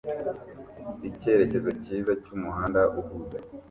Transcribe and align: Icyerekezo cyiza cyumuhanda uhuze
Icyerekezo 1.09 1.69
cyiza 1.83 2.11
cyumuhanda 2.23 2.81
uhuze 2.99 3.37